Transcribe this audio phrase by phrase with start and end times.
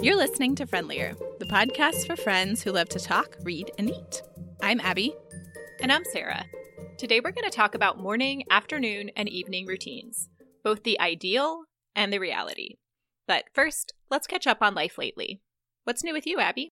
[0.00, 4.22] You're listening to Friendlier, the podcast for friends who love to talk, read, and eat.
[4.62, 5.14] I'm Abby.
[5.80, 6.44] And I'm Sarah.
[6.98, 10.28] Today we're going to talk about morning, afternoon, and evening routines,
[10.62, 11.62] both the ideal
[11.94, 12.76] and the reality.
[13.26, 15.40] But first, let's catch up on life lately.
[15.84, 16.70] What's new with you, Abby?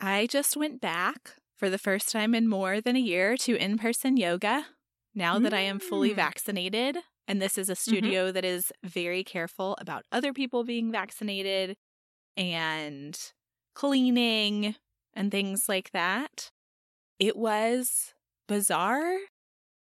[0.00, 3.78] I just went back for the first time in more than a year to in
[3.78, 4.66] person yoga
[5.14, 6.16] now that I am fully Mm.
[6.16, 6.98] vaccinated.
[7.28, 11.76] And this is a studio that is very careful about other people being vaccinated
[12.36, 13.18] and
[13.74, 14.76] cleaning
[15.14, 16.50] and things like that.
[17.18, 18.14] It was
[18.48, 19.18] bizarre,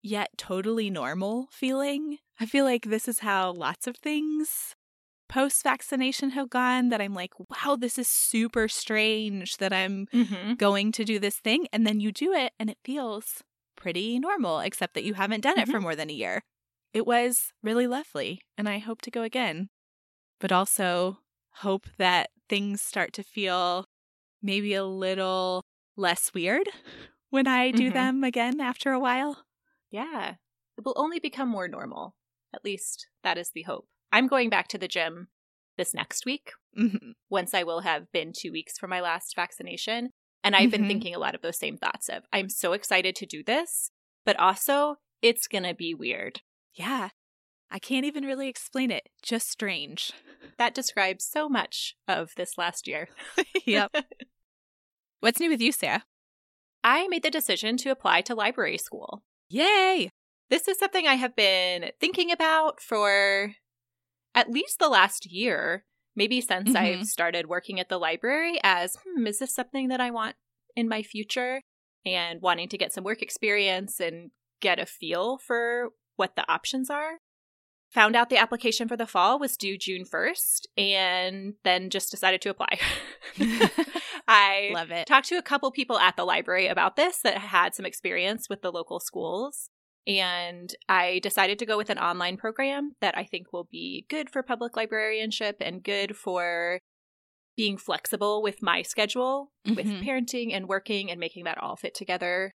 [0.03, 2.19] yet totally normal feeling.
[2.41, 4.75] I feel like this is how lots of things
[5.29, 10.55] post vaccination have gone that I'm like, wow, this is super strange that I'm Mm-hmm.
[10.59, 11.67] going to do this thing.
[11.73, 13.43] And then you do it and it feels
[13.77, 16.43] pretty normal, except that you haven't done it for more than a year.
[16.93, 18.43] It was really lovely.
[18.57, 19.69] And I hope to go again,
[20.41, 21.19] but also
[21.57, 23.85] hope that things start to feel
[24.43, 25.63] maybe a little
[25.97, 26.69] less weird
[27.31, 27.93] when I do Mhm.
[27.93, 29.45] them again after a while.
[29.91, 30.35] Yeah,
[30.77, 32.15] it will only become more normal.
[32.55, 33.89] At least that is the hope.
[34.13, 35.29] I'm going back to the gym
[35.77, 37.13] this next week, Mhm.
[37.31, 40.11] once I will have been two weeks for my last vaccination.
[40.45, 40.87] And I've been Mhm.
[40.87, 43.91] thinking a lot of those same thoughts of I'm so excited to do this,
[44.27, 46.43] but also it's going to be weird.
[46.75, 47.11] Yeah.
[47.71, 49.09] I can't even really explain it.
[49.23, 50.13] Just strange.
[50.57, 53.09] That describes so much of this last year.
[53.65, 53.95] yep.
[55.21, 56.05] What's new with you, Sarah?
[56.83, 59.23] I made the decision to apply to library school.
[59.49, 60.11] Yay!
[60.51, 63.53] This is something I have been thinking about for
[64.35, 65.85] at least the last year,
[66.17, 66.77] maybe since Mhm.
[66.77, 70.35] I've started working at the library, as hmm, is this something that I want
[70.75, 71.63] in my future?
[72.05, 76.91] And wanting to get some work experience and get a feel for what the options
[76.91, 77.19] are.
[77.95, 82.43] Found out the application for the fall was due June 1st and then just decided
[82.43, 82.79] to apply.
[84.29, 85.07] I Love it.
[85.07, 88.61] talked to a couple people at the library about this that had some experience with
[88.63, 89.71] the local schools.
[90.07, 94.31] And I decided to go with an online program that I think will be good
[94.31, 96.81] for public librarianship and good for
[97.57, 100.05] being flexible with my schedule, with Mhm.
[100.05, 102.53] parenting and working and making that all fit together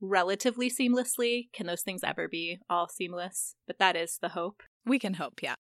[0.00, 1.48] relatively seamlessly.
[1.52, 3.54] Can those things ever be all seamless?
[3.66, 4.62] But that is the hope.
[4.84, 5.54] We can hope, yeah.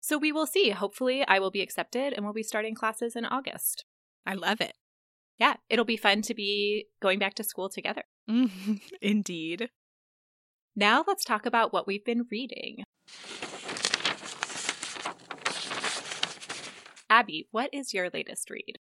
[0.00, 0.70] So we will see.
[0.70, 3.84] Hopefully, I will be accepted and we'll be starting classes in August.
[4.26, 4.74] I love it.
[5.38, 8.02] Yeah, it'll be fun to be going back to school together.
[8.30, 8.74] Mm-hmm.
[9.02, 9.70] Indeed.
[10.74, 12.84] Now let's talk about what we've been reading.
[17.10, 18.78] Abby, what is your latest read?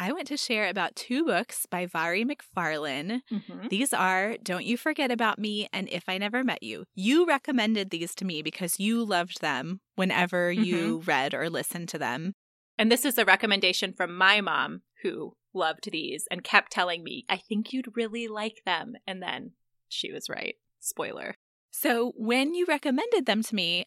[0.00, 3.20] I want to share about two books by Mhairi McFarlane.
[3.30, 3.68] Mm-hmm.
[3.68, 6.86] These are Don't You Forget About Me and If I Never Met You.
[6.94, 11.98] You recommended these to me because you loved them whenever you read or listened to
[11.98, 12.32] them.
[12.78, 17.26] And this is a recommendation from my mom, who loved these and kept telling me,
[17.28, 18.94] I think you'd really like them.
[19.06, 19.50] And then
[19.90, 20.54] she was right.
[20.78, 21.34] Spoiler.
[21.70, 23.84] So when you recommended them to me,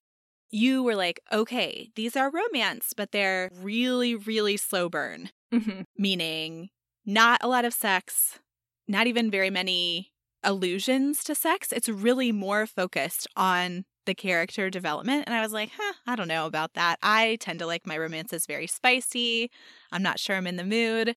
[0.54, 5.30] you were like, okay, these are romance, but they're really, really slow burn.
[5.54, 5.82] Mm-hmm.
[6.00, 6.70] meaning
[7.06, 8.40] not a lot of sex,
[8.88, 10.12] not even very many
[10.44, 11.72] allusions to sex.
[11.72, 15.26] It's really more focused on the character development.
[15.28, 16.98] And I was like, huh, I don't know about that.
[17.04, 19.52] I tend to like my romances very spicy.
[19.92, 21.16] I'm not sure I'm in the mood.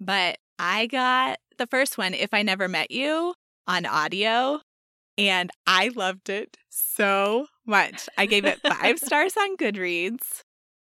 [0.00, 3.34] But I got the first one, If I Never Met You,
[3.66, 4.60] on audio.
[5.18, 8.08] And I loved it so much.
[8.18, 10.42] I gave it five stars on Goodreads.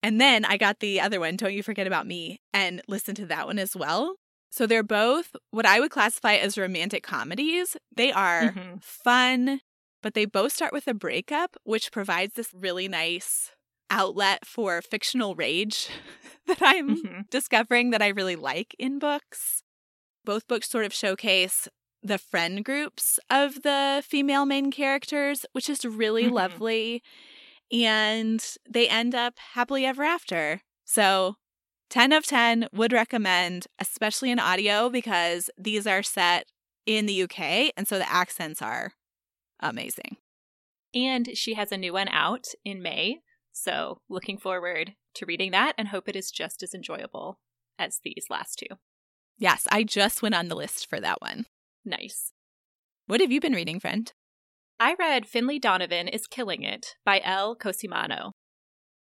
[0.03, 3.25] And then I got the other one, Don't You Forget About Me, and listened to
[3.28, 4.16] that one as well.
[4.51, 7.75] So they're both what I would classify as romantic comedies.
[7.95, 8.81] They are Mhm.
[8.83, 9.61] fun,
[10.01, 13.51] but they both start with a breakup, which provides this really nice
[13.89, 15.89] outlet for fictional rage
[16.47, 17.29] that I'm Mhm.
[17.29, 19.63] discovering that I really like in books.
[20.23, 21.67] Both books sort of showcase
[22.07, 26.34] the friend groups of the female main characters, which is really Mhm.
[26.34, 27.03] lovely.
[27.72, 30.61] And they end up happily ever after.
[30.85, 31.35] So,
[31.90, 36.47] 10 of 10 would recommend, especially in audio, because these are set
[36.85, 37.72] in the UK.
[37.78, 38.93] And so the accents are
[39.59, 40.17] amazing.
[40.93, 43.22] And she has a new one out in May.
[43.52, 47.40] So looking forward to reading that and hope it is just as enjoyable
[47.79, 48.78] as these last two.
[49.37, 51.46] Yes, I just went on the list for that one.
[51.87, 52.34] Nice.
[53.05, 54.11] What have you been reading, friend?
[54.78, 58.31] I read Finlay Donovan is Killing It by Elle Cosimano.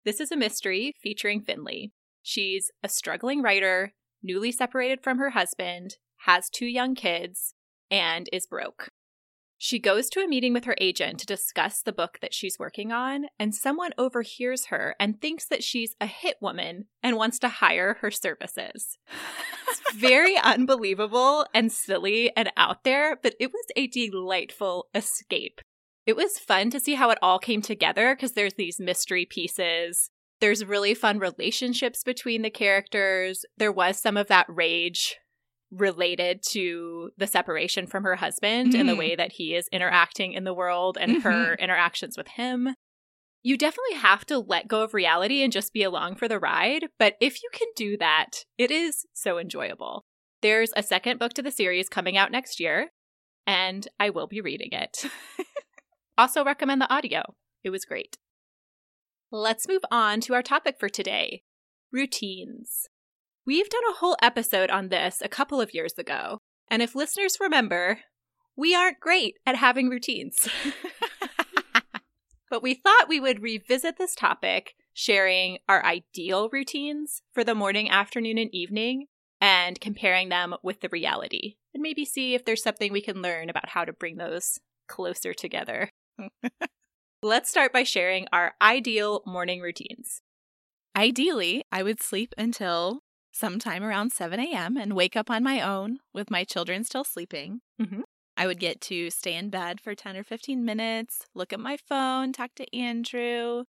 [0.05, 1.91] This is a mystery featuring Finlay.
[2.23, 3.91] She's a struggling writer,
[4.23, 7.55] newly separated from her husband, has two young kids,
[7.91, 8.87] and is broke.
[9.59, 12.91] She goes to a meeting with her agent to discuss the book that she's working
[12.91, 17.47] on, and someone overhears her and thinks that she's a hit woman and wants to
[17.47, 18.99] hire her services.
[19.67, 25.59] It's very unbelievable and silly and out there, but it was a delightful escape.
[26.05, 30.11] It was fun to see how it all came together because there's these mystery pieces.
[30.39, 33.43] There's really fun relationships between the characters.
[33.57, 35.17] There was some of that rage
[35.71, 38.79] related to the separation from her husband mm-hmm.
[38.79, 41.21] and the way that he is interacting in the world and mm-hmm.
[41.21, 42.69] her interactions with him.
[43.43, 46.87] You definitely have to let go of reality and just be along for the ride,
[46.99, 50.05] but if you can do that, it is so enjoyable.
[50.41, 52.89] There's a second book to the series coming out next year,
[53.45, 55.05] and I will be reading it.
[56.17, 57.35] also, recommend the audio.
[57.63, 58.17] It was great.
[59.31, 61.43] Let's move on to our topic for today
[61.91, 62.87] routines.
[63.47, 66.39] We've done a whole episode on this a couple of years ago,
[66.69, 67.99] and if listeners remember,
[68.57, 70.49] we aren't great at having routines.
[72.49, 77.89] but we thought we would revisit this topic, sharing our ideal routines for the morning,
[77.89, 79.05] afternoon, and evening,
[79.39, 83.49] and comparing them with the reality, and maybe see if there's something we can learn
[83.49, 84.59] about how to bring those
[84.89, 85.89] closer together.
[87.23, 90.21] Let's start by sharing our ideal morning routines.
[90.97, 93.03] Ideally, I would sleep until
[93.37, 94.77] sometime around 7 a.m.
[94.77, 97.61] and wake up on my own with my children still sleeping.
[97.81, 98.01] Mm-hmm.
[98.35, 101.77] I would get to stay in bed for 10 or 15 minutes, look at my
[101.77, 103.63] phone, talk to Andrew.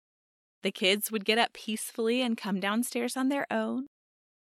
[0.62, 3.86] The kids would get up peacefully and come downstairs on their own.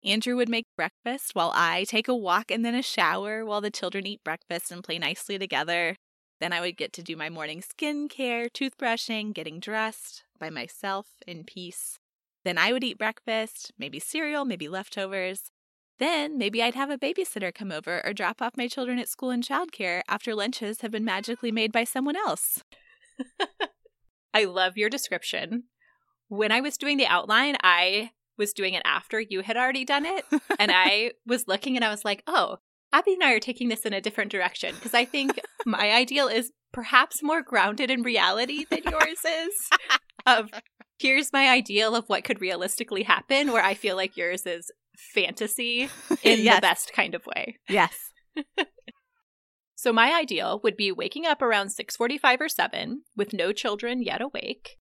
[0.03, 3.69] Andrew would make breakfast while I take a walk and then a shower while the
[3.69, 5.95] children eat breakfast and play nicely together.
[6.41, 11.43] Then I would get to do my morning skincare, toothbrushing, getting dressed by myself in
[11.43, 11.99] peace.
[12.43, 15.51] Then I would eat breakfast, maybe cereal, maybe leftovers.
[15.99, 19.29] Then maybe I'd have a babysitter come over or drop off my children at school
[19.29, 22.63] and childcare after lunches have been magically made by someone else.
[24.33, 25.65] I love your description.
[26.27, 30.05] When I was doing the outline, I was doing it after you had already done
[30.05, 30.25] it.
[30.57, 32.57] and I was looking and I was like, oh,
[32.93, 36.27] Abby and I are taking this in a different direction because I think my ideal
[36.27, 39.69] is perhaps more grounded in reality than yours is.
[40.25, 40.49] Of
[41.01, 45.89] here's my ideal of what could realistically happen, where I feel like yours is fantasy
[46.23, 46.55] in yes.
[46.55, 47.57] the best kind of way.
[47.67, 48.11] Yes.
[49.75, 54.21] so my ideal would be waking up around 6:45 or 7 with no children yet
[54.21, 54.77] awake,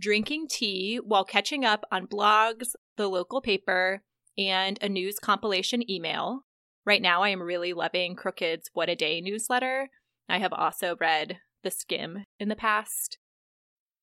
[0.00, 4.02] drinking tea while catching up on blogs, the local paper,
[4.36, 6.44] and a news compilation email.
[6.86, 9.90] Right now I am really loving Crooked's What a Day newsletter.
[10.28, 13.18] I have also read theSkimm in the past.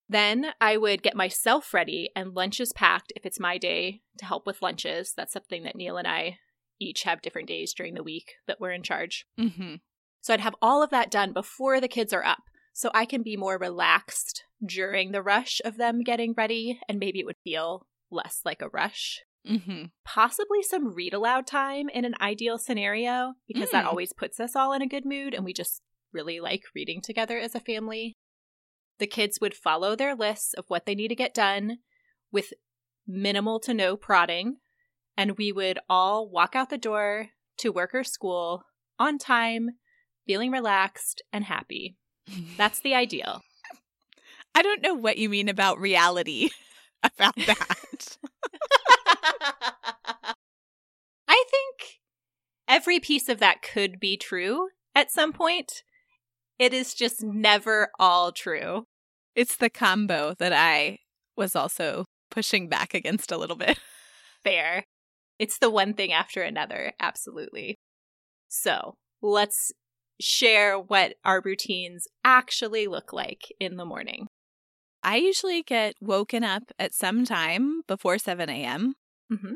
[0.07, 4.45] Then I would get myself ready and lunches packed if it's my day to help
[4.45, 5.13] with lunches.
[5.15, 6.37] That's something that Neil and I
[6.79, 9.25] each have different days during the week that we're in charge.
[9.39, 9.75] Mm-hmm.
[10.21, 12.43] So I'd have all of that done before the kids are up
[12.73, 17.19] so I can be more relaxed during the rush of them getting ready and maybe
[17.19, 19.21] it would feel less like a rush.
[19.47, 19.85] Mm-hmm.
[20.03, 23.73] Possibly some read aloud time in an ideal scenario because mm.
[23.73, 25.81] that always puts us all in a good mood and we just
[26.11, 28.17] really like reading together as a family.
[28.99, 31.79] The kids would follow their lists of what they need to get done
[32.31, 32.53] with
[33.07, 34.57] minimal to no prodding,
[35.17, 38.63] and we would all walk out the door to work or school
[38.99, 39.71] on time,
[40.25, 41.97] feeling relaxed and happy.
[42.57, 43.43] That's the ideal.
[44.53, 46.49] I don't know what you mean about reality
[47.03, 48.17] about that.
[51.27, 51.99] I think
[52.67, 55.83] every piece of that could be true at some point.
[56.57, 58.85] It is just never all true.
[59.35, 60.99] It's the combo that I
[61.35, 63.79] was also pushing back against a little bit.
[64.43, 64.85] Fair.
[65.37, 66.93] It's the one thing after another.
[66.99, 67.75] Absolutely.
[68.47, 69.73] So let's
[70.21, 74.27] share what our routines actually look like in the morning.
[75.03, 78.95] I usually get woken up at some time before 7 a.m.
[79.31, 79.55] Mm-hmm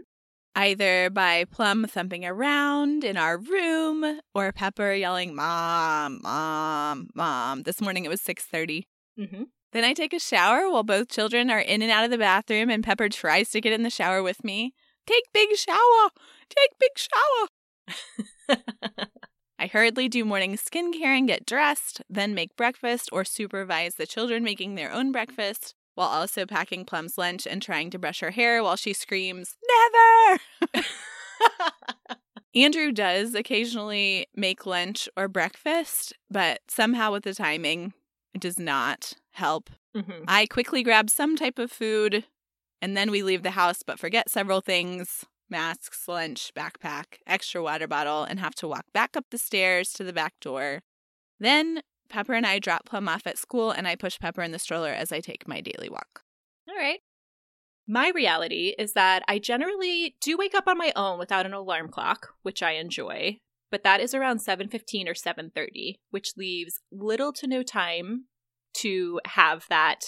[0.56, 7.82] either by Plum thumping around in our room or Pepper yelling "Mom, Mom, Mom." This
[7.82, 8.88] morning it was six thirty.
[9.20, 9.44] Mm-hmm.
[9.72, 12.70] Then I take a shower while both children are in and out of the bathroom,
[12.70, 14.74] and Pepper tries to get in the shower with me.
[15.06, 16.10] Take big shower.
[16.50, 18.58] Take big shower.
[19.60, 24.44] I hurriedly do morning skincare and get dressed, then make breakfast or supervise the children
[24.44, 28.64] making their own breakfast while also packing Plum's lunch and trying to brush her hair
[28.64, 29.58] while she screams,
[30.74, 30.86] Never!
[32.56, 37.92] Andrew does occasionally make lunch or breakfast, but somehow with the timing,
[38.34, 39.70] it does not help.
[39.94, 40.24] Mm-hmm.
[40.26, 42.24] I quickly grab some type of food
[42.82, 47.88] and then we leave the house but forget several things masks, lunch, backpack, extra water
[47.88, 50.80] bottle, and have to walk back up the stairs to the back door.
[51.40, 54.60] Then Pepper and I drop Plum off at school, and I push Pepper in the
[54.60, 56.24] stroller as I take my daily walk.
[56.68, 57.00] All right.
[57.88, 61.90] My reality is that I generally do wake up on my own without an alarm
[61.90, 63.40] clock, which I enjoy,
[63.72, 68.26] but that is around 7:15 or 7:30, which leaves little to no time
[68.76, 70.02] to have that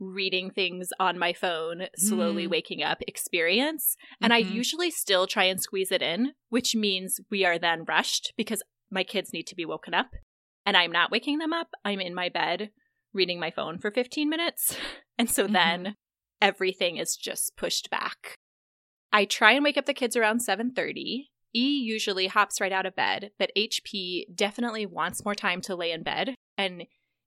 [0.00, 2.50] reading things on my phone, slowly Mm.
[2.50, 3.96] waking up experience.
[4.22, 4.52] And I Mhm.
[4.52, 9.02] usually still try and squeeze it in, which means we are then rushed because my
[9.04, 10.14] kids need to be woken up.
[10.68, 11.68] And I'm not waking them up.
[11.82, 12.68] I'm in my bed
[13.14, 14.76] reading my phone for 15 minutes.
[15.20, 15.52] And so Mhm.
[15.52, 15.94] then
[16.40, 18.36] everything is just pushed back.
[19.10, 21.30] I try and wake up the kids around 7:30.
[21.54, 25.90] E usually hops right out of bed, but HP definitely wants more time to lay
[25.90, 26.84] in bed and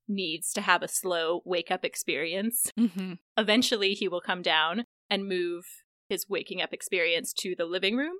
[0.08, 2.70] needs to have a slow wake up experience.
[2.78, 3.14] Mm-hmm.
[3.36, 5.64] Eventually, he will come down and move
[6.08, 8.16] his waking up experience to the living room,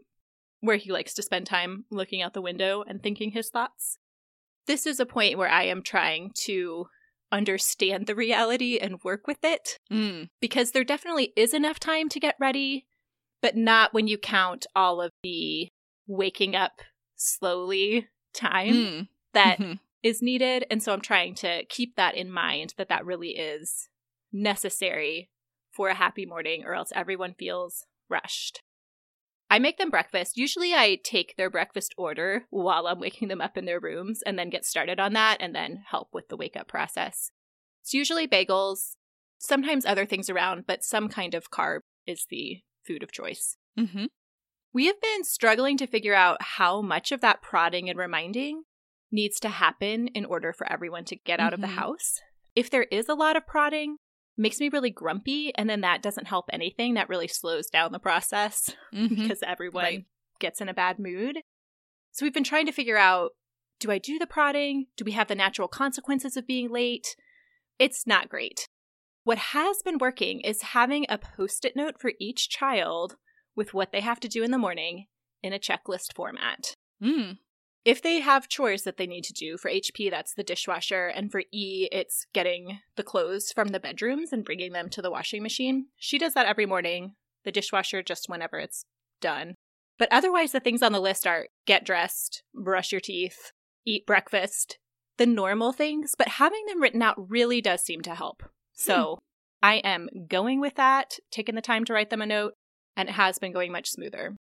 [0.60, 3.96] where he likes to spend time looking out the window and thinking his thoughts.
[4.66, 6.86] This is a point where I am trying to
[7.30, 10.28] understand the reality and work with it Mm.
[10.40, 12.86] because there definitely is enough time to get ready,
[13.40, 15.68] but not when you count all of the
[16.06, 16.82] waking up
[17.16, 19.08] slowly time Mm.
[19.32, 19.80] that Mhm.
[20.02, 20.66] is needed.
[20.70, 23.88] And so I'm trying to keep that in mind that that really is
[24.30, 25.28] necessary
[25.70, 28.60] for a happy morning, or else everyone feels rushed.
[29.52, 30.38] I make them breakfast.
[30.38, 34.38] Usually I take their breakfast order while I'm waking them up in their rooms and
[34.38, 37.30] then get started on that and then help with the wake up process.
[37.82, 38.96] It's usually bagels,
[39.36, 43.58] sometimes other things around, but some kind of carb is the food of choice.
[43.78, 44.06] Mhm.
[44.72, 48.62] We have been struggling to figure out how much of that prodding and reminding
[49.10, 51.74] needs to happen in order for everyone to get out of the Mhm.
[51.74, 52.18] house.
[52.54, 53.98] If there is a lot of prodding,
[54.42, 56.94] makes me really grumpy and then that doesn't help anything.
[56.94, 59.08] That really slows down the process Mhm.
[59.08, 60.04] because everyone Right.
[60.40, 61.38] gets in a bad mood.
[62.10, 63.32] So we've been trying to figure out
[63.80, 64.86] do I do the prodding?
[64.96, 67.16] Do we have the natural consequences of being late?
[67.80, 68.68] It's not great.
[69.24, 73.16] What has been working is having a post it note for each child
[73.56, 75.06] with what they have to do in the morning
[75.42, 76.76] in a checklist format.
[77.02, 77.38] Mm.
[77.84, 81.32] If they have chores that they need to do, for HP, that's the dishwasher, and
[81.32, 85.42] for E, it's getting the clothes from the bedrooms and bringing them to the washing
[85.42, 85.86] machine.
[85.96, 88.84] She does that every morning, the dishwasher just whenever it's
[89.20, 89.56] done.
[89.98, 93.50] But otherwise, the things on the list are get dressed, brush your teeth,
[93.84, 94.78] eat breakfast,
[95.18, 98.42] the normal things, but having them written out really does seem to help.
[98.42, 98.48] Hmm.
[98.74, 99.18] So
[99.62, 102.54] I am going with that, taking the time to write them a note,
[102.96, 104.36] and it has been going much smoother.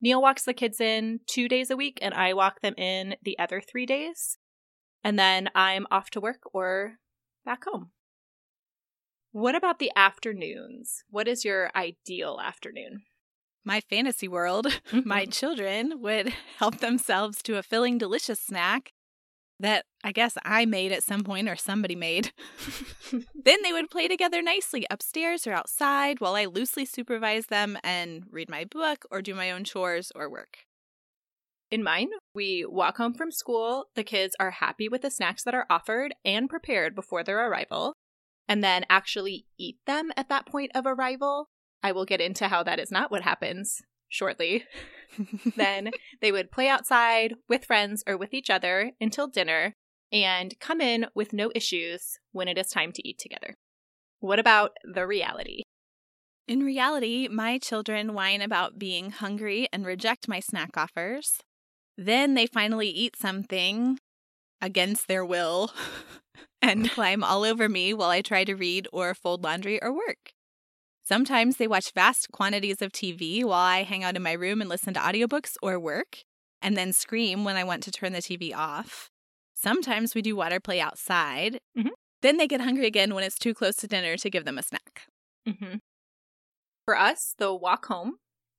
[0.00, 3.38] Neil walks the kids in two days a week, and I walk them in the
[3.38, 4.38] other three days.
[5.02, 6.98] And then I'm off to work or
[7.44, 7.90] back home.
[9.32, 11.04] What about the afternoons?
[11.10, 13.02] What is your ideal afternoon?
[13.64, 18.92] My fantasy world, my children would help themselves to a filling, delicious snack
[19.60, 22.32] that I guess I made at some point or somebody made.
[23.12, 28.24] then they would play together nicely upstairs or outside while I loosely supervise them and
[28.30, 30.58] read my book or do my own chores or work.
[31.70, 33.86] In mine, we walk home from school.
[33.94, 37.94] The kids are happy with the snacks that are offered and prepared before their arrival,
[38.48, 41.48] and then actually eat them at that point of arrival.
[41.82, 44.64] I will get into how that is not what happens shortly.
[45.56, 49.74] then they would play outside with friends or with each other until dinner
[50.12, 53.54] and come in with no issues when it is time to eat together.
[54.20, 55.62] What about the reality?
[56.46, 61.40] In reality, my children whine about being hungry and reject my snack offers.
[61.96, 63.98] Then they finally eat something
[64.60, 65.70] against their will
[66.62, 70.32] and climb all over me while I try to read or fold laundry or work.
[71.08, 74.68] Sometimes they watch vast quantities of TV while I hang out in my room and
[74.68, 76.18] listen to audiobooks or work,
[76.60, 79.08] and then scream when I want to turn the TV off.
[79.54, 81.60] Sometimes we do water play outside.
[81.74, 81.92] Mhm.
[82.20, 84.62] Then they get hungry again when it's too close to dinner to give them a
[84.62, 85.06] snack.
[85.46, 85.76] Mm-hmm.
[86.84, 88.18] For us, the walk home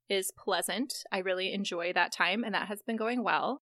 [0.10, 1.04] is pleasant.
[1.12, 3.62] I really enjoy that time, and that has been going well.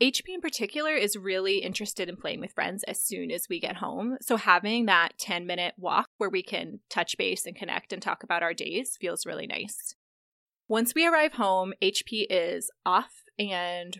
[0.00, 3.76] HP in particular is really interested in playing with friends as soon as we get
[3.76, 4.16] home.
[4.20, 8.22] So, having that 10 minute walk where we can touch base and connect and talk
[8.22, 9.94] about our days feels really nice.
[10.68, 13.98] Once we arrive home, HP is off and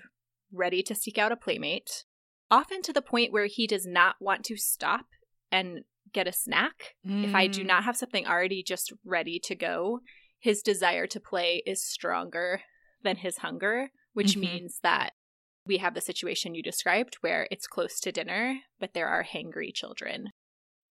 [0.52, 2.04] ready to seek out a playmate,
[2.50, 5.06] often to the point where he does not want to stop
[5.50, 5.80] and
[6.12, 6.94] get a snack.
[7.04, 7.66] If I do Mm.
[7.66, 10.00] not have something already just ready to go,
[10.38, 12.62] his desire to play is stronger
[13.02, 14.40] than his hunger, which Mhm.
[14.40, 15.14] means that
[15.68, 19.72] we have the situation you described where it's close to dinner, but there are hangry
[19.72, 20.30] children.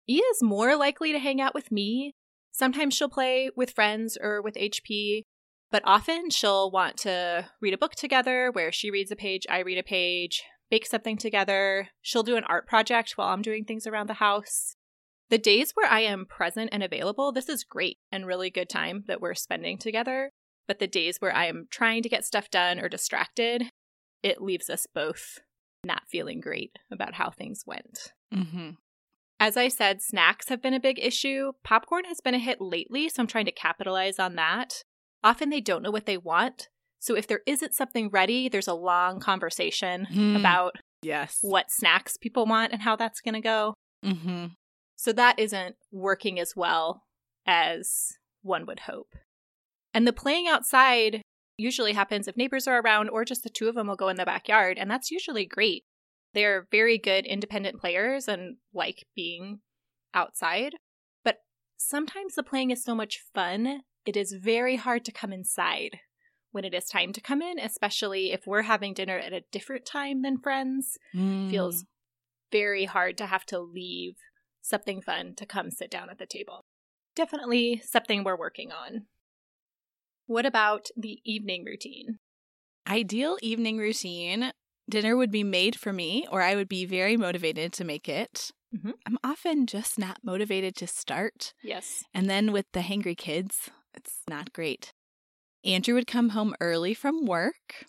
[0.07, 2.13] E is more likely to hang out with me.
[2.51, 5.23] Sometimes she'll play with friends or with HP,
[5.69, 9.59] but often she'll want to read a book together where she reads a page, I
[9.59, 10.43] read a page.
[10.69, 11.89] bake something together.
[12.01, 14.75] She'll do an art project while I'm doing things around the house.
[15.29, 19.03] The days where I am present and available, this is great and really good time
[19.07, 20.31] that we're spending together.
[20.67, 23.63] But the days where I am trying to get stuff done or distracted,
[24.23, 25.39] it leaves us both
[25.83, 28.13] not feeling great about how things went.
[28.33, 28.71] Mm-hmm.
[29.39, 31.51] As I said, snacks have been a big issue.
[31.63, 34.81] Popcorn has been a hit lately, so I'm trying to capitalize on that.
[35.23, 36.69] Often they don't know what they want.
[36.99, 40.35] So if there isn't something ready, there's a long conversation Hmm.
[40.35, 41.37] about Yes.
[41.41, 43.75] what snacks people want and how that's going to go.
[44.03, 44.47] Mm-hmm.
[44.95, 47.03] So that isn't working as well
[47.45, 49.13] as one would hope.
[49.93, 51.21] And the playing outside
[51.57, 54.17] usually happens if neighbors are around or just the two of them will go in
[54.17, 55.83] the backyard, and that's usually great.
[56.33, 59.59] They're very good independent players and like being
[60.13, 60.73] outside.
[61.23, 61.37] But
[61.77, 65.99] sometimes the playing is so much fun, it is very hard to come inside
[66.51, 69.85] when it is time to come in, especially if we're having dinner at a different
[69.85, 70.97] time than friends.
[71.13, 71.49] Mm.
[71.49, 71.85] Feels
[72.51, 74.15] very hard to have to leave
[74.61, 76.65] something fun to come sit down at the table.
[77.15, 79.07] Definitely something we're working on.
[80.27, 82.19] What about the evening routine?
[82.87, 84.51] ideal evening routine.
[84.89, 88.49] Dinner would be made for me, or I would be very motivated to make it.
[88.73, 88.93] Mhm.
[89.05, 91.53] I'm often just not motivated to start.
[91.61, 92.05] Yes.
[92.13, 94.93] And then with the hangry kids, it's not great.
[95.65, 97.85] Andrew would come home early from work.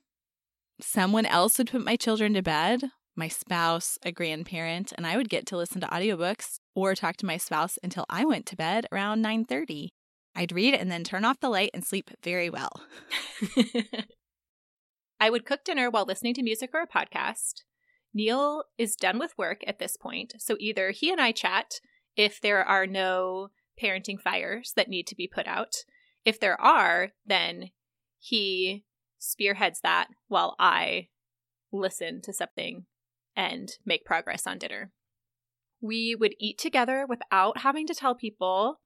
[0.80, 5.28] Someone else would put my children to bed, my spouse, a grandparent, and I would
[5.28, 8.86] get to listen to audiobooks or talk to my spouse until I went to bed
[8.92, 9.90] around 9:30.
[10.38, 12.70] I'd read and then turn off the light and sleep very well.
[15.20, 17.62] I would cook dinner while listening to music or a podcast.
[18.14, 21.80] Neil is done with work at this point, so either he and I chat
[22.16, 23.48] if there are no
[23.82, 25.74] parenting fires that need to be put out.
[26.24, 27.70] If there are, then
[28.20, 28.84] he
[29.18, 31.08] spearheads that while I
[31.72, 32.86] listen to something
[33.34, 34.92] and make progress on dinner.
[35.80, 38.78] We would eat together without having to tell people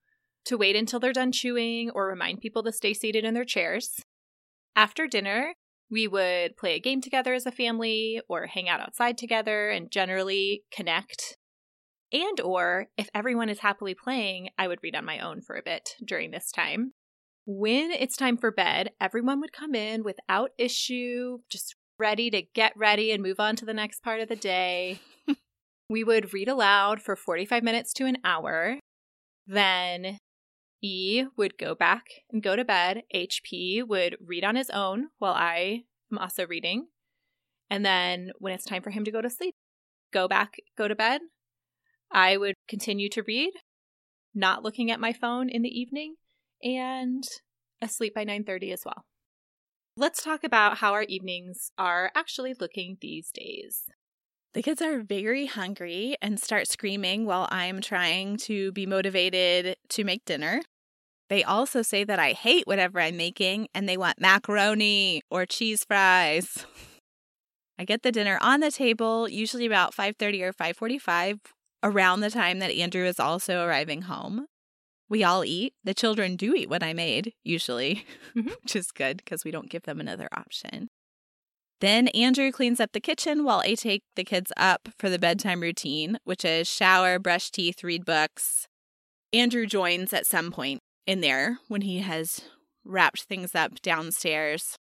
[0.46, 4.02] to wait until they're done chewing or remind people to stay seated in their chairs.
[4.74, 5.54] After dinner,
[5.90, 9.90] we would play a game together as a family or hang out outside together and
[9.90, 11.36] generally connect.
[12.12, 15.62] And or if everyone is happily playing, I would read on my own for a
[15.62, 16.92] bit during this time.
[17.44, 22.72] When it's time for bed, everyone would come in without issue, just ready to get
[22.76, 25.00] ready and move on to the next part of the day.
[25.88, 28.78] we would read aloud for 45 minutes to an hour.
[29.46, 30.18] Then
[30.82, 33.04] E would go back and go to bed.
[33.14, 36.88] HP would read on his own while I am also reading.
[37.70, 39.54] And then when it's time for him to go to sleep,
[40.12, 41.22] go back, go to bed.
[42.10, 43.52] I would continue to read,
[44.34, 46.16] not looking at my phone in the evening,
[46.62, 47.24] and
[47.80, 49.06] asleep by 9:30 as well.
[49.96, 53.90] Let's talk about how our evenings are actually looking these days.
[54.54, 60.04] The kids are very hungry and start screaming while I'm trying to be motivated to
[60.04, 60.60] make dinner.
[61.32, 65.82] They also say that I hate whatever I'm making and they want macaroni or cheese
[65.82, 66.66] fries.
[67.78, 71.40] I get the dinner on the table usually about 5:30 or 5:45
[71.82, 74.44] around the time that Andrew is also arriving home.
[75.08, 75.72] We all eat.
[75.82, 78.54] The children do eat what I made usually, Mhm.
[78.62, 80.90] which is good because we don't give them another option.
[81.80, 85.62] Then Andrew cleans up the kitchen while I take the kids up for the bedtime
[85.62, 88.68] routine, which is shower, brush teeth, read books.
[89.32, 92.40] Andrew joins at some point in there when he has
[92.84, 94.76] wrapped things up downstairs.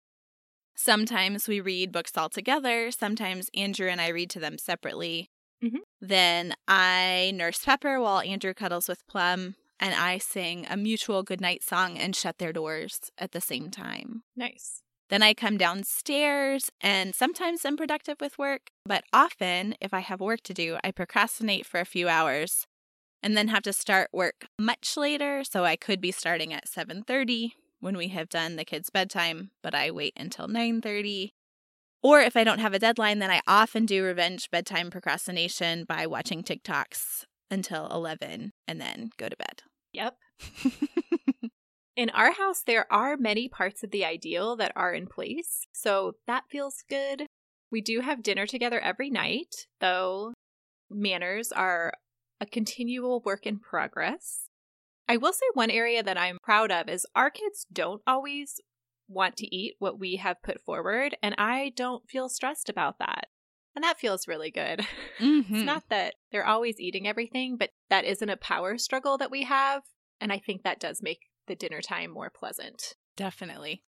[0.76, 2.90] Sometimes we read books all together.
[2.90, 5.31] Sometimes Andrew and I read to them separately.
[5.62, 5.81] Mhm.
[6.00, 11.62] Then I nurse Pepper while Andrew cuddles with Plum, and I sing a mutual goodnight
[11.64, 14.22] song and shut their doors at the same time.
[14.37, 14.83] Nice.
[15.09, 20.20] Then I come downstairs and sometimes I'm productive with work, but often if I have
[20.20, 22.66] work to do, I procrastinate for a few hours
[23.22, 27.54] and then have to start work much later, so I could be starting at 7:30
[27.81, 31.31] when we have done the kids' bedtime, but I wait until 9:30.
[32.02, 36.07] Or if I don't have a deadline, then I often do revenge bedtime procrastination by
[36.07, 39.62] watching TikToks until 11 and then go to bed.
[39.92, 40.16] Yep.
[41.96, 46.12] In our house, there are many parts of the ideal that are in place, so
[46.28, 47.26] that feels good.
[47.72, 50.35] We do have dinner together every night, though
[50.88, 51.92] manners are
[52.40, 54.48] a continual work in progress.
[55.09, 58.61] I will say one area that I'm proud of is our kids don't always
[59.09, 63.29] want to eat what we have put forward, and I don't feel stressed about that.
[63.74, 64.87] And that feels really good.
[65.18, 65.44] Mhm.
[65.51, 69.44] It's not that they're always eating everything, but that isn't a power struggle that we
[69.44, 69.83] have.
[70.20, 72.94] And I think that does make the dinner time more pleasant.
[73.16, 73.83] Definitely.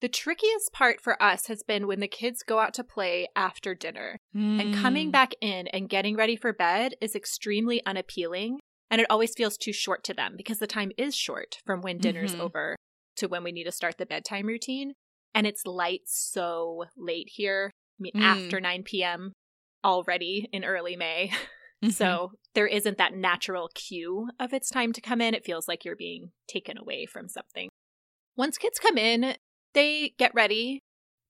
[0.00, 3.74] The trickiest part for us has been when the kids go out to play after
[3.74, 4.16] dinner.
[4.32, 5.12] And coming Mm.
[5.12, 8.60] back in and getting ready for bed is extremely unappealing.
[8.90, 11.98] And it always feels too short to them because the time is short from when
[11.98, 12.40] dinner's Mhm.
[12.40, 12.76] over
[13.16, 14.92] to when we need to start the bedtime routine.
[15.34, 17.70] And it's light so late here.
[17.98, 18.22] I mean, Mm.
[18.22, 19.32] after 9 p.m.
[19.84, 21.30] already in early May.
[21.82, 21.92] Mhm.
[22.06, 25.34] So there isn't that natural cue of it's time to come in.
[25.34, 27.68] It feels like you're being taken away from something.
[28.36, 29.36] Once kids come in,
[29.74, 30.80] they get ready,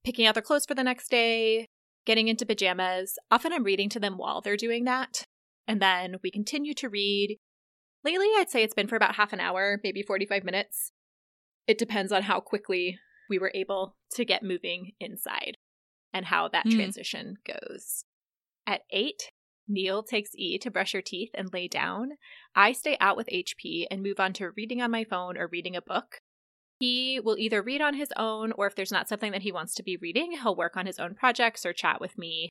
[0.05, 1.67] picking out their clothes for the next day,
[2.07, 3.19] getting into pajamas.
[3.31, 5.25] Often I'm reading to them while they're doing that.
[5.67, 7.39] And then we continue to read.
[8.05, 10.93] Lately, I'd say it's been for about half an hour, maybe 45 minutes.
[11.67, 12.99] It depends on how quickly
[13.29, 15.59] we were able to get moving inside
[16.15, 16.77] and how that Hmm.
[16.77, 18.05] transition goes.
[18.67, 19.31] At 8,
[19.67, 22.13] Neil takes E to brush her teeth and lay down.
[22.55, 25.77] I stay out with HP and move on to reading on my phone or reading
[25.77, 26.21] a book.
[26.79, 29.75] He will either read on his own or if there's not something that he wants
[29.75, 32.51] to be reading, he'll work on his own projects or chat with me.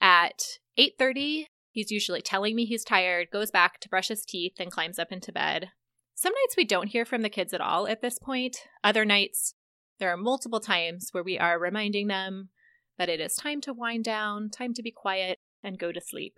[0.00, 4.70] At 8:30, he's usually telling me he's tired, goes back to brush his teeth and
[4.70, 5.70] climbs up into bed.
[6.14, 8.66] Some nights we don't hear from the kids at all at this point.
[8.82, 9.54] Other nights
[9.98, 12.50] there are multiple times where we are reminding them
[12.98, 16.34] that it is time to wind down, time to be quiet and go to sleep.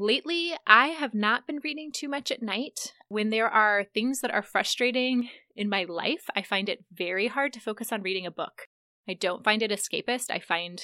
[0.00, 2.92] Lately, I have not been reading too much at night.
[3.08, 7.52] When there are things that are frustrating in my life, I find it very hard
[7.54, 8.68] to focus on reading a book.
[9.08, 10.30] I don't find it escapist.
[10.30, 10.80] I find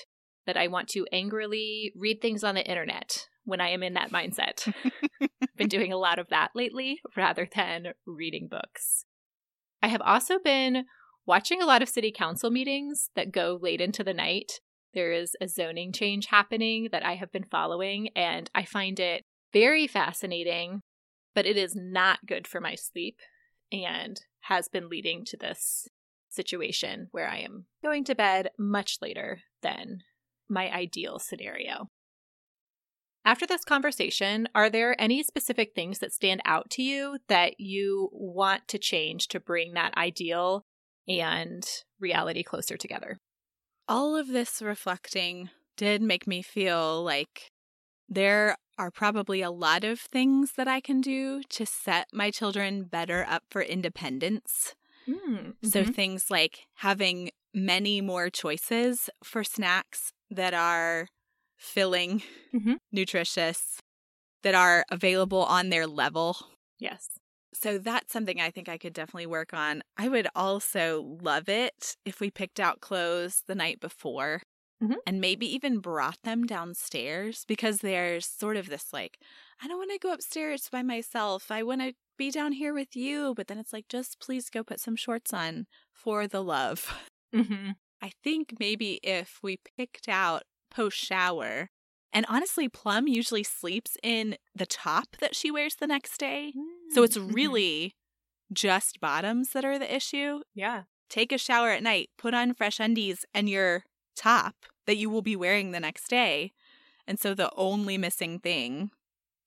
[0.49, 4.11] that I want to angrily read things on the internet when I am in that
[4.11, 4.67] mindset.
[5.23, 9.05] I've been doing a lot of that lately rather than reading books.
[9.81, 10.87] I have also been
[11.25, 14.55] watching a lot of city council meetings that go late into the night.
[14.95, 19.25] There is a zoning change happening that I have been following, and I find it
[19.53, 20.83] very fascinating,
[21.35, 23.19] but it is not good for my sleep
[23.73, 25.89] and has been leading to this
[26.29, 30.01] situation where I am going to bed much later than
[30.49, 31.89] my ideal scenario.
[33.25, 38.11] After this conversation, are there any specific things that stand out to you that you
[38.13, 40.67] want to change to bring that ideal
[41.09, 41.67] and
[41.99, 43.19] reality closer together?
[43.89, 47.51] All of this reflecting did make me feel like
[48.09, 52.85] there are probably a lot of things that I can do to set my children
[52.85, 54.75] better up for independence.
[55.09, 61.09] Mm, So things like having many more choices for snacks that are
[61.59, 62.77] filling, Mhm.
[62.93, 63.81] nutritious,
[64.43, 66.37] that are available on their level.
[66.79, 67.19] yes.
[67.55, 69.83] So that's something I think I could definitely work on.
[69.97, 74.43] I would also love it if we picked out clothes the night before
[74.81, 74.99] Mhm.
[75.07, 79.19] and maybe even brought them downstairs because there's sort of this like,
[79.63, 81.51] I don't want to go upstairs by myself.
[81.51, 83.35] I want to be down here with you.
[83.37, 86.93] But then it's like, just please go put some shorts on for the love.
[87.35, 87.73] Mm-hmm.
[88.01, 91.71] I think maybe if we picked out post shower,
[92.15, 96.53] and honestly, Plum usually sleeps in the top that she wears the next day.
[96.91, 97.35] So it's Mhm.
[97.35, 97.97] really
[98.53, 100.43] just bottoms that are the issue.
[100.55, 100.85] yeah.
[101.11, 103.85] Take a shower at night, put on fresh undies and your
[104.17, 104.55] top
[104.87, 106.53] that you will be wearing the next day.
[107.07, 108.91] And so the only missing thing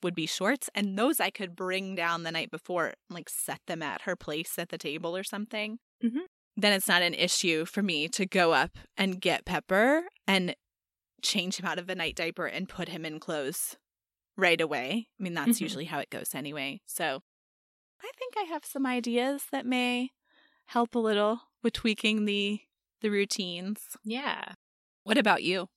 [0.04, 0.70] would be shorts.
[0.76, 4.60] And those I could bring down the night before, like set them at her place
[4.60, 5.80] at the table or something.
[6.04, 6.28] Mhm.
[6.56, 10.56] Then it's not an issue for me to go up and get Pepper and
[11.22, 13.76] change him out of a night diaper and put him in clothes
[14.36, 15.08] right away.
[15.20, 15.62] I mean, that's Mhm.
[15.62, 16.82] usually how it goes anyway.
[16.86, 17.24] So
[18.02, 20.12] I think I have some ideas that may
[20.66, 22.62] help a little with tweaking the
[23.02, 23.96] the routines.
[24.04, 24.54] Yeah.
[25.04, 25.70] What about you?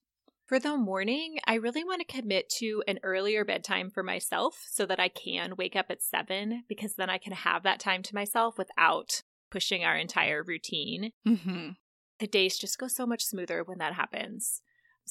[0.47, 4.85] For the morning, I really want to commit to an earlier bedtime for myself so
[4.87, 8.15] that I can wake up at seven because then I can have that time to
[8.15, 11.13] myself without pushing our entire routine.
[11.27, 11.71] Mm-hmm.
[12.19, 14.61] The days just go so much smoother when that happens.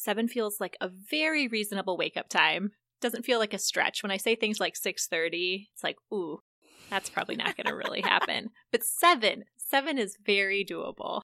[0.01, 2.71] Seven feels like a very reasonable wake up time.
[3.01, 4.01] Doesn't feel like a stretch.
[4.01, 6.39] When I say things like six thirty, it's like, ooh,
[6.89, 8.49] that's probably not going to really happen.
[8.71, 11.21] But seven, seven is very doable.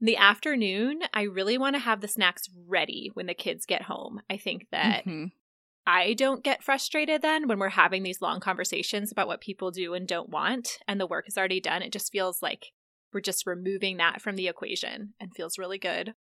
[0.00, 3.82] In the afternoon, I really want to have the snacks ready when the kids get
[3.82, 4.20] home.
[4.30, 5.32] I think that Mhm.
[5.86, 9.94] I don't get frustrated then when we're having these long conversations about what people do
[9.94, 11.82] and don't want, and the work is already done.
[11.82, 12.66] It just feels like
[13.12, 16.14] we're just removing that from the equation and feels really good.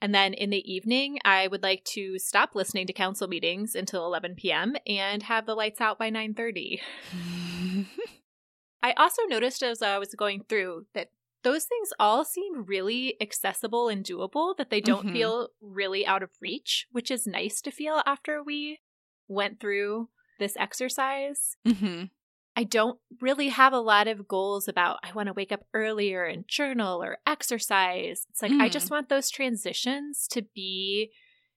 [0.00, 4.04] And then in the evening, I would like to stop listening to council meetings until
[4.04, 4.76] 11 p.m.
[4.86, 6.80] and have the lights out by 9:30.
[8.82, 11.08] I also noticed as I was going through that
[11.42, 15.12] those things all seem really accessible and doable, that they don't Mhm.
[15.12, 18.80] feel really out of reach, which is nice to feel after we
[19.28, 21.56] went through this exercise.
[21.66, 22.10] Mhm.
[22.56, 26.24] I don't really have a lot of goals about I want to wake up earlier
[26.24, 28.26] and journal or exercise.
[28.30, 28.60] It's like mm.
[28.60, 31.10] I just want those transitions to be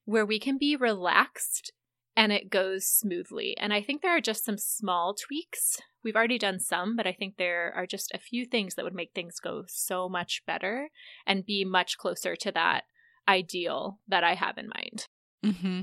[0.05, 1.71] where we can be relaxed
[2.15, 3.55] and it goes smoothly.
[3.57, 5.77] And I think there are just some small tweaks.
[6.03, 8.95] We've already done some, but I think there are just a few things that would
[8.95, 10.89] make things go so much better
[11.27, 12.85] and be much closer to that
[13.27, 15.05] ideal that I have in mind.
[15.45, 15.81] Mm-hmm.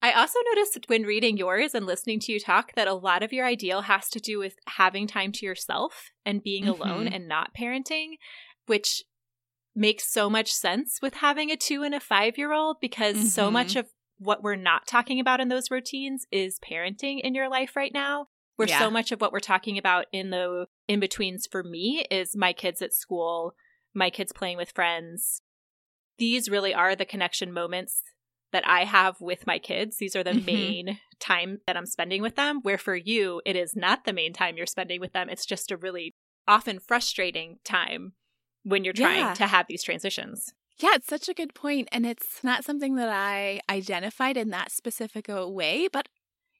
[0.00, 3.32] I also noticed when reading yours and listening to you talk that a lot of
[3.32, 6.80] your ideal has to do with having time to yourself and being mm-hmm.
[6.80, 8.12] alone and not parenting,
[8.66, 9.02] which
[9.74, 13.26] makes so much sense with having a two and a five year old because mm-hmm.
[13.26, 13.86] so much of
[14.18, 18.26] what we're not talking about in those routines is parenting in your life right now.
[18.56, 18.80] Where yeah.
[18.80, 22.52] so much of what we're talking about in the in betweens for me is my
[22.52, 23.54] kids at school,
[23.94, 25.42] my kids playing with friends.
[26.18, 28.02] These really are the connection moments
[28.52, 29.98] that I have with my kids.
[29.98, 30.46] These are the mm-hmm.
[30.46, 32.60] main time that I'm spending with them.
[32.62, 35.28] Where for you, it is not the main time you're spending with them.
[35.28, 36.14] It's just a really
[36.46, 38.12] often frustrating time
[38.62, 39.34] when you're trying yeah.
[39.34, 40.52] to have these transitions.
[40.80, 44.70] Yeah, it's such a good point, and it's not something that I identified in that
[44.70, 46.08] specific way, but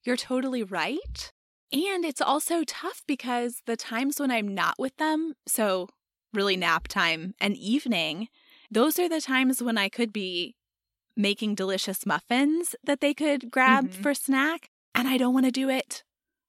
[0.03, 1.31] you're totally right.
[1.73, 5.89] And it's also tough because the times when I'm not with them, so
[6.33, 8.29] really nap time and evening,
[8.71, 10.57] those are the times when I could be
[11.19, 14.03] making delicious muffins that they could grab mm-hmm.
[14.03, 14.71] for snack.
[14.95, 16.05] And I don't want to do it.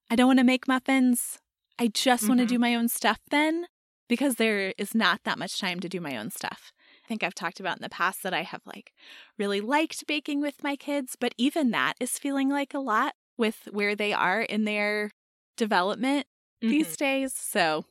[0.10, 1.40] I don't want to make muffins.
[1.78, 2.30] I just mm-hmm.
[2.30, 3.66] want to do my own stuff then
[4.08, 6.72] because there is not that much time to do my own stuff.
[7.04, 8.94] I think I've talked about in the past that I have like
[9.38, 13.68] really liked baking with my kids, but even that is feeling like a lot with
[13.72, 15.12] where they are in their
[15.58, 16.28] development
[16.62, 16.70] mm-hmm.
[16.70, 17.34] these days.
[17.34, 17.86] So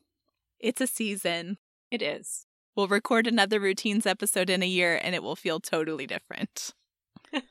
[0.59, 1.57] it's a season.
[1.91, 2.45] It is.
[2.75, 6.73] We'll record another routines episode in a year and it will feel totally different.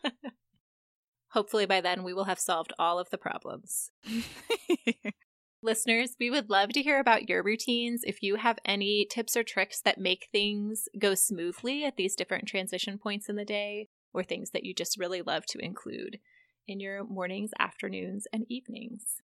[1.32, 3.90] Hopefully, by then, we will have solved all of the problems.
[5.62, 8.02] Listeners, we would love to hear about your routines.
[8.06, 12.46] If you have any tips or tricks that make things go smoothly at these different
[12.46, 16.18] transition points in the day, or things that you just really love to include
[16.66, 19.16] in your mornings, afternoons, and evenings.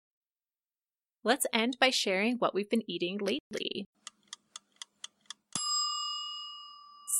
[1.22, 3.86] Let's end by sharing what we've been eating lately.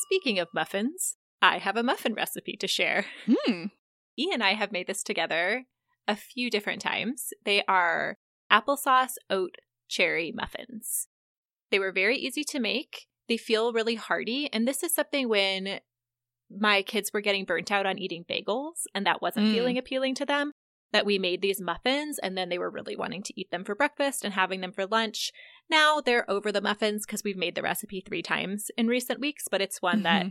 [0.05, 3.07] Speaking of muffins, I have a muffin recipe to share.
[3.27, 3.67] Hmm.
[4.17, 5.65] E and I have made this together
[6.07, 7.31] a few different times.
[7.45, 8.17] They are
[8.49, 9.57] applesauce oat
[9.89, 11.09] cherry muffins.
[11.73, 13.09] They were very easy to make.
[13.29, 14.49] They feel really hearty.
[14.53, 15.81] And this is something when
[16.49, 19.53] my kids were getting burnt out on eating bagels and that wasn't mm.
[19.53, 20.53] feeling appealing to them
[20.95, 23.75] that we made these muffins and then they were really wanting to eat them for
[23.75, 25.33] breakfast and having them for lunch.
[25.69, 29.47] Now they're over the muffins because we've made the recipe three times in recent weeks,
[29.51, 30.05] but it's one mm-hmm.
[30.05, 30.27] that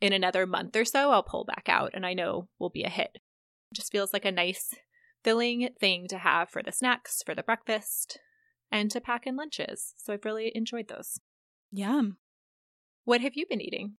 [0.00, 2.88] in another month or so I'll pull back out and I know will be a
[2.88, 3.10] hit.
[3.14, 4.74] It just feels like a nice
[5.22, 8.18] filling thing to have for the snacks, for the breakfast,
[8.72, 9.92] and to pack in lunches.
[9.98, 11.20] So I've really enjoyed those.
[11.70, 12.16] Yum.
[13.04, 13.96] What have you been eating?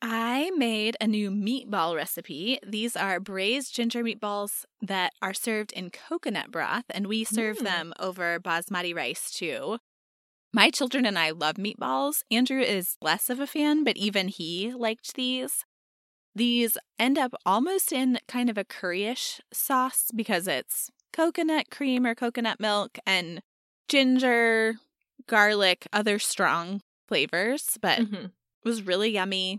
[0.00, 2.60] I made a new meatball recipe.
[2.64, 7.64] These are braised ginger meatballs that are served in coconut broth, and we serve mm.
[7.64, 9.78] them over basmati rice too.
[10.52, 12.22] My children and I love meatballs.
[12.30, 15.64] Andrew is less of a fan, but even he liked these.
[16.34, 22.14] These end up almost in kind of a curryish sauce because it's coconut cream or
[22.14, 23.42] coconut milk and
[23.88, 24.76] ginger,
[25.26, 28.26] garlic, other strong flavors, but mm-hmm.
[28.26, 28.30] it
[28.64, 29.58] was really yummy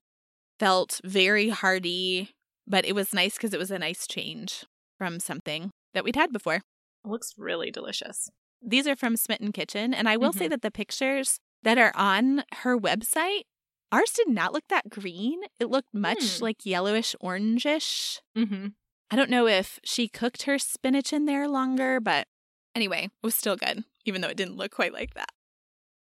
[0.59, 2.31] felt very hearty,
[2.67, 4.65] but it was nice because it was a nice change
[4.97, 6.55] from something that we'd had before.
[6.55, 6.63] It
[7.05, 8.29] looks really delicious.
[8.61, 10.39] These are from Smitten Kitchen, and I will mm-hmm.
[10.39, 13.43] say that the pictures that are on her website,
[13.91, 15.39] ours did not look that green.
[15.59, 16.41] It looked much mm.
[16.41, 18.19] like yellowish orangish.
[18.37, 18.67] Mm-hmm.
[19.11, 22.27] I don't know if she cooked her spinach in there longer, but
[22.75, 25.29] anyway, it was still good, even though it didn't look quite like that.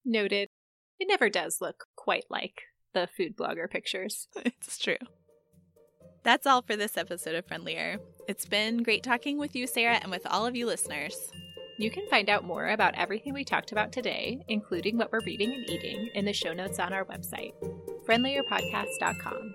[0.04, 0.50] Noted.
[1.00, 4.28] It never does look quite like the food blogger pictures.
[4.46, 4.98] It's true.
[6.24, 8.00] That's all for this episode of Friendlier.
[8.28, 11.32] It's been great talking with you, Sarah, and with all of you listeners.
[11.80, 15.54] You can find out more about everything we talked about today, including what we're reading
[15.54, 17.54] and eating, in the show notes on our website,
[18.06, 19.54] friendlierpodcast.com.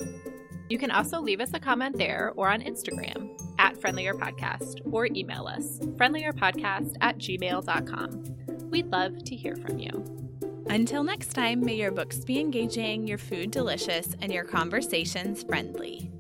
[0.68, 5.46] You can also leave us a comment there or on Instagram at friendlierpodcast or email
[5.46, 8.70] us friendlierpodcast at gmail.com.
[8.70, 10.21] We'd love to hear from you.
[10.68, 16.10] Until next time, may your books be engaging, your food delicious, and your conversations friendly.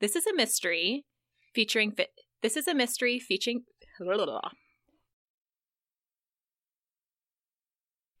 [0.00, 1.04] This is a mystery
[1.54, 1.92] featuring.
[1.92, 2.08] Fi-
[2.42, 3.64] this is a mystery featuring.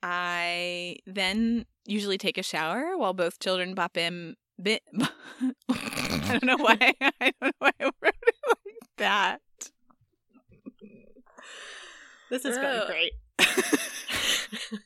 [0.02, 4.36] I then usually take a shower while both children bop in.
[4.62, 4.82] Bit.
[5.70, 6.94] I don't know why.
[7.00, 8.34] I don't know why I wrote it.
[8.46, 9.40] Like that.
[12.30, 13.12] This is going great.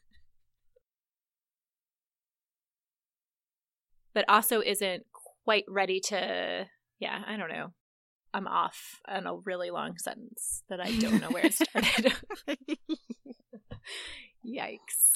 [4.15, 5.05] but also isn't
[5.45, 6.67] quite ready to
[7.01, 7.73] yeah i don't know.
[8.33, 12.15] I'm off on a really long sentence that i don't know where it started.
[14.47, 15.14] Yikes